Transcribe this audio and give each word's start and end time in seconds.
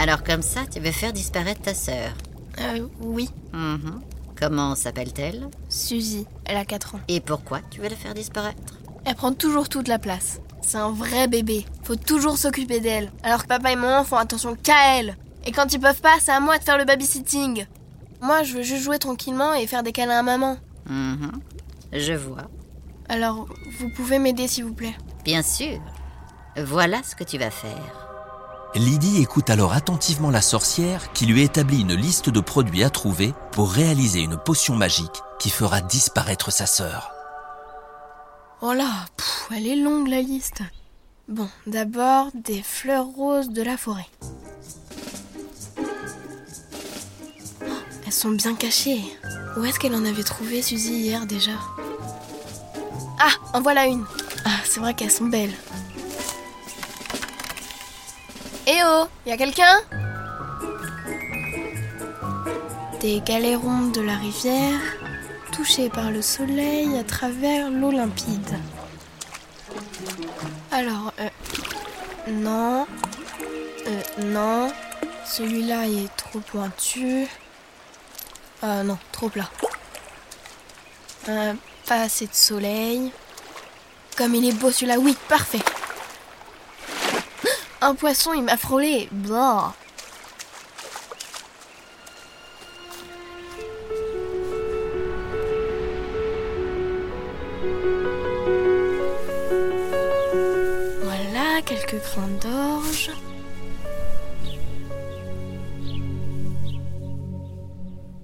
Alors 0.00 0.24
comme 0.24 0.40
ça, 0.40 0.60
tu 0.72 0.80
veux 0.80 0.92
faire 0.92 1.12
disparaître 1.12 1.60
ta 1.60 1.74
sœur 1.74 2.12
Euh, 2.58 2.88
oui. 3.00 3.28
Mhm. 3.52 4.00
Comment 4.40 4.74
s'appelle-t-elle? 4.74 5.48
Suzy, 5.68 6.26
elle 6.46 6.56
a 6.56 6.64
4 6.64 6.94
ans. 6.94 7.00
Et 7.08 7.20
pourquoi 7.20 7.60
tu 7.70 7.82
veux 7.82 7.88
la 7.90 7.96
faire 7.96 8.14
disparaître? 8.14 8.74
Elle 9.04 9.14
prend 9.14 9.34
toujours 9.34 9.68
toute 9.68 9.88
la 9.88 9.98
place. 9.98 10.40
C'est 10.62 10.78
un 10.78 10.90
vrai 10.90 11.28
bébé. 11.28 11.66
Faut 11.82 11.96
toujours 11.96 12.38
s'occuper 12.38 12.80
d'elle. 12.80 13.12
Alors 13.22 13.42
que 13.42 13.48
papa 13.48 13.72
et 13.72 13.76
maman 13.76 14.02
font 14.04 14.16
attention 14.16 14.56
qu'à 14.56 14.96
elle. 14.98 15.18
Et 15.44 15.52
quand 15.52 15.70
ils 15.74 15.80
peuvent 15.80 16.00
pas, 16.00 16.16
c'est 16.18 16.32
à 16.32 16.40
moi 16.40 16.56
de 16.56 16.64
faire 16.64 16.78
le 16.78 16.86
babysitting. 16.86 17.66
Moi, 18.22 18.42
je 18.42 18.54
veux 18.54 18.62
juste 18.62 18.84
jouer 18.84 18.98
tranquillement 18.98 19.52
et 19.52 19.66
faire 19.66 19.82
des 19.82 19.92
câlins 19.92 20.20
à 20.20 20.22
maman. 20.22 20.56
Mhm. 20.88 21.32
Je 21.92 22.14
vois. 22.14 22.48
Alors, 23.10 23.46
vous 23.78 23.90
pouvez 23.90 24.18
m'aider 24.18 24.48
s'il 24.48 24.64
vous 24.64 24.74
plaît? 24.74 24.96
Bien 25.24 25.42
sûr. 25.42 25.78
Voilà 26.56 27.02
ce 27.02 27.14
que 27.14 27.24
tu 27.24 27.36
vas 27.36 27.50
faire. 27.50 28.09
Lydie 28.76 29.20
écoute 29.20 29.50
alors 29.50 29.72
attentivement 29.72 30.30
la 30.30 30.40
sorcière 30.40 31.12
qui 31.12 31.26
lui 31.26 31.42
établit 31.42 31.80
une 31.80 31.94
liste 31.94 32.30
de 32.30 32.38
produits 32.38 32.84
à 32.84 32.90
trouver 32.90 33.34
pour 33.50 33.72
réaliser 33.72 34.20
une 34.20 34.36
potion 34.36 34.76
magique 34.76 35.22
qui 35.40 35.50
fera 35.50 35.80
disparaître 35.80 36.52
sa 36.52 36.66
sœur. 36.66 37.10
Oh 38.62 38.72
là, 38.72 38.90
elle 39.50 39.66
est 39.66 39.76
longue 39.76 40.06
la 40.06 40.22
liste. 40.22 40.62
Bon, 41.28 41.48
d'abord 41.66 42.28
des 42.34 42.62
fleurs 42.62 43.06
roses 43.06 43.50
de 43.50 43.62
la 43.62 43.76
forêt. 43.76 44.08
Elles 48.06 48.12
sont 48.12 48.30
bien 48.30 48.54
cachées. 48.54 49.02
Où 49.56 49.64
est-ce 49.64 49.80
qu'elle 49.80 49.96
en 49.96 50.04
avait 50.04 50.22
trouvé 50.22 50.62
Suzy 50.62 50.92
hier 50.92 51.26
déjà? 51.26 51.52
Ah, 53.18 53.32
en 53.52 53.62
voilà 53.62 53.86
une. 53.86 54.04
Ah, 54.44 54.60
c'est 54.64 54.80
vrai 54.80 54.94
qu'elles 54.94 55.10
sont 55.10 55.26
belles. 55.26 55.54
Eh 58.72 58.84
oh, 58.84 59.08
y 59.26 59.32
a 59.32 59.36
quelqu'un? 59.36 59.80
Des 63.00 63.20
galérons 63.20 63.88
de 63.88 64.00
la 64.00 64.14
rivière, 64.14 64.78
touchés 65.50 65.88
par 65.88 66.12
le 66.12 66.22
soleil 66.22 66.96
à 66.96 67.02
travers 67.02 67.68
l'eau 67.68 67.90
limpide. 67.90 68.60
Alors, 70.70 71.12
euh, 71.18 71.28
non, 72.28 72.86
euh, 73.88 74.02
non, 74.26 74.72
celui-là 75.26 75.86
il 75.86 76.04
est 76.04 76.16
trop 76.16 76.38
pointu. 76.38 77.26
Ah 78.62 78.84
non, 78.84 78.98
trop 79.10 79.30
plat. 79.30 79.50
Euh, 81.28 81.54
pas 81.88 82.02
assez 82.02 82.28
de 82.28 82.34
soleil. 82.34 83.10
Comme 84.16 84.36
il 84.36 84.48
est 84.48 84.52
beau 84.52 84.70
celui-là, 84.70 85.00
oui, 85.00 85.16
parfait. 85.28 85.58
Un 87.82 87.94
poisson, 87.94 88.34
il 88.34 88.42
m'a 88.42 88.56
frôlé. 88.56 89.08
Blah. 89.10 89.74
Voilà 101.02 101.62
quelques 101.64 102.02
grains 102.02 102.28
d'orge. 102.42 103.10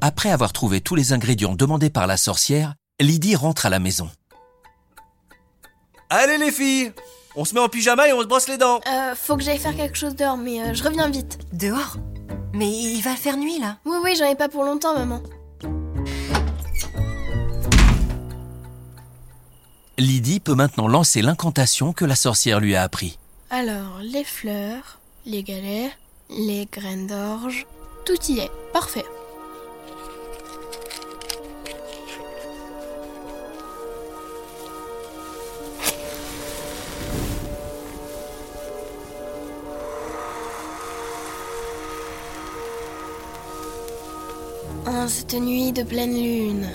Après 0.00 0.30
avoir 0.30 0.52
trouvé 0.52 0.80
tous 0.80 0.94
les 0.94 1.12
ingrédients 1.12 1.54
demandés 1.54 1.90
par 1.90 2.06
la 2.06 2.16
sorcière, 2.16 2.74
Lydie 3.00 3.36
rentre 3.36 3.66
à 3.66 3.70
la 3.70 3.78
maison. 3.78 4.10
Allez 6.08 6.38
les 6.38 6.52
filles 6.52 6.92
On 7.36 7.44
se 7.44 7.54
met 7.54 7.60
en 7.60 7.68
pyjama 7.68 8.08
et 8.08 8.12
on 8.12 8.20
se 8.20 8.26
brosse 8.26 8.48
les 8.48 8.58
dents 8.58 8.80
Euh, 8.88 9.14
faut 9.14 9.36
que 9.36 9.42
j'aille 9.42 9.58
faire 9.58 9.76
quelque 9.76 9.96
chose 9.96 10.16
dehors, 10.16 10.36
mais 10.36 10.60
euh, 10.62 10.74
je 10.74 10.82
reviens 10.82 11.08
vite. 11.08 11.38
Dehors 11.52 11.96
Mais 12.52 12.68
il 12.68 13.00
va 13.02 13.14
faire 13.14 13.36
nuit 13.36 13.58
là. 13.60 13.76
Oui, 13.84 13.96
oui, 14.02 14.14
j'en 14.18 14.26
ai 14.26 14.34
pas 14.34 14.48
pour 14.48 14.64
longtemps, 14.64 14.94
maman. 14.94 15.22
Lydie 19.98 20.40
peut 20.40 20.54
maintenant 20.54 20.88
lancer 20.88 21.20
l'incantation 21.22 21.92
que 21.92 22.04
la 22.04 22.14
sorcière 22.16 22.58
lui 22.60 22.74
a 22.74 22.82
appris. 22.82 23.18
Alors, 23.50 23.98
les 24.02 24.24
fleurs, 24.24 24.98
les 25.26 25.42
galets, 25.42 25.90
les 26.30 26.66
graines 26.72 27.06
d'orge, 27.06 27.66
tout 28.06 28.16
y 28.28 28.38
est. 28.40 28.50
Parfait. 28.72 29.04
En 44.86 45.08
cette 45.08 45.34
nuit 45.34 45.72
de 45.72 45.82
pleine 45.82 46.14
lune, 46.14 46.68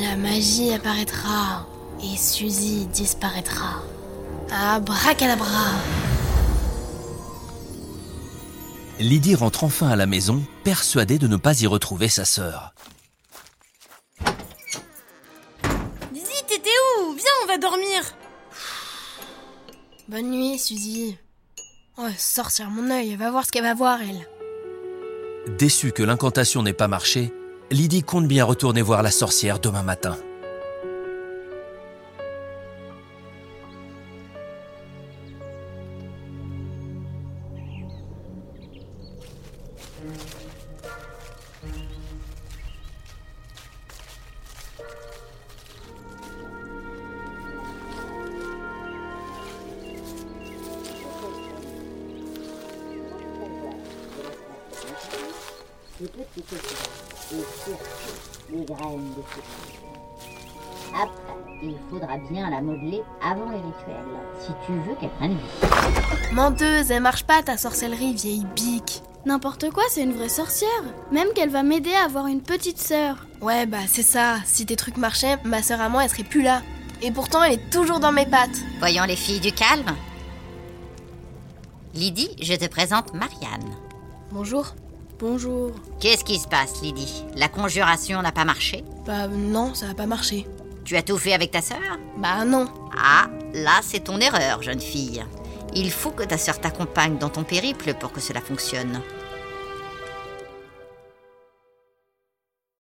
la 0.00 0.16
magie 0.16 0.72
apparaîtra 0.72 1.66
et 2.02 2.16
Suzy 2.16 2.86
disparaîtra. 2.86 3.82
Abracadabra 4.50 5.72
Lydie 8.98 9.34
rentre 9.34 9.64
enfin 9.64 9.88
à 9.88 9.96
la 9.96 10.06
maison, 10.06 10.42
persuadée 10.64 11.18
de 11.18 11.26
ne 11.26 11.36
pas 11.36 11.60
y 11.60 11.66
retrouver 11.66 12.08
sa 12.08 12.24
sœur. 12.24 12.74
Dizzy, 16.12 16.44
t'étais 16.46 16.70
où? 16.98 17.14
Viens, 17.14 17.24
on 17.42 17.46
va 17.46 17.58
dormir. 17.58 18.14
Bonne 20.08 20.30
nuit, 20.30 20.58
Suzy. 20.58 21.16
Oh, 21.96 22.08
sortir 22.16 22.70
mon 22.70 22.90
œil, 22.90 23.16
va 23.16 23.30
voir 23.30 23.46
ce 23.46 23.50
qu'elle 23.50 23.64
va 23.64 23.74
voir, 23.74 24.00
elle. 24.02 24.28
Déçue 25.48 25.90
que 25.90 26.04
l'incantation 26.04 26.62
n'ait 26.62 26.72
pas 26.72 26.86
marché, 26.86 27.32
Lydie 27.70 28.04
compte 28.04 28.28
bien 28.28 28.44
retourner 28.44 28.80
voir 28.80 29.02
la 29.02 29.10
sorcière 29.10 29.58
demain 29.58 29.82
matin. 29.82 30.16
Après, 60.94 61.10
il 61.62 61.76
faudra 61.90 62.18
bien 62.30 62.50
la 62.50 62.60
modeler 62.60 63.02
avant 63.22 63.50
les 63.50 63.56
rituels, 63.56 64.04
si 64.40 64.52
tu 64.66 64.72
veux 64.72 64.94
qu'elle 65.00 65.10
prenne 65.10 65.36
vie. 65.36 66.32
Menteuse, 66.32 66.90
elle 66.90 67.02
marche 67.02 67.24
pas 67.24 67.42
ta 67.42 67.56
sorcellerie, 67.56 68.14
vieille 68.14 68.46
bique. 68.54 69.02
N'importe 69.24 69.70
quoi, 69.70 69.84
c'est 69.88 70.02
une 70.02 70.12
vraie 70.12 70.28
sorcière. 70.28 70.68
Même 71.12 71.28
qu'elle 71.34 71.50
va 71.50 71.62
m'aider 71.62 71.94
à 71.94 72.06
avoir 72.06 72.26
une 72.26 72.42
petite 72.42 72.80
sœur. 72.80 73.26
Ouais, 73.40 73.66
bah 73.66 73.86
c'est 73.86 74.02
ça. 74.02 74.36
Si 74.44 74.66
tes 74.66 74.76
trucs 74.76 74.96
marchaient, 74.96 75.38
ma 75.44 75.62
sœur 75.62 75.80
à 75.80 75.88
moi, 75.88 76.04
elle 76.04 76.10
serait 76.10 76.24
plus 76.24 76.42
là. 76.42 76.60
Et 77.00 77.12
pourtant, 77.12 77.42
elle 77.42 77.54
est 77.54 77.70
toujours 77.70 78.00
dans 78.00 78.12
mes 78.12 78.26
pattes. 78.26 78.58
Voyons 78.80 79.04
les 79.04 79.16
filles 79.16 79.40
du 79.40 79.52
calme. 79.52 79.96
Lydie, 81.94 82.36
je 82.40 82.54
te 82.54 82.66
présente 82.66 83.14
Marianne. 83.14 83.70
Bonjour. 84.32 84.74
Bonjour. 85.18 85.72
Qu'est-ce 86.00 86.24
qui 86.24 86.38
se 86.38 86.48
passe, 86.48 86.80
Lydie? 86.80 87.22
La 87.36 87.48
conjuration 87.48 88.22
n'a 88.22 88.32
pas 88.32 88.46
marché? 88.46 88.82
Bah 89.04 89.28
non, 89.28 89.74
ça 89.74 89.90
a 89.90 89.94
pas 89.94 90.06
marché. 90.06 90.46
Tu 90.86 90.96
as 90.96 91.02
tout 91.02 91.18
fait 91.18 91.34
avec 91.34 91.50
ta 91.50 91.60
sœur? 91.60 91.98
Bah 92.16 92.46
non. 92.46 92.66
Ah, 92.96 93.28
là, 93.52 93.80
c'est 93.82 94.04
ton 94.04 94.18
erreur, 94.20 94.62
jeune 94.62 94.80
fille. 94.80 95.22
Il 95.74 95.90
faut 95.90 96.12
que 96.12 96.22
ta 96.22 96.38
sœur 96.38 96.58
t'accompagne 96.58 97.18
dans 97.18 97.28
ton 97.28 97.44
périple 97.44 97.92
pour 97.92 98.10
que 98.10 98.22
cela 98.22 98.40
fonctionne. 98.40 99.02